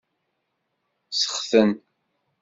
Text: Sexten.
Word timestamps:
Sexten. 1.19 1.69